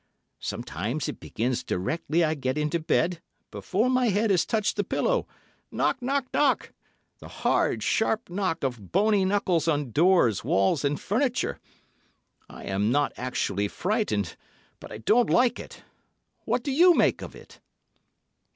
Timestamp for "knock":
5.69-6.01, 6.01-6.25, 8.27-8.63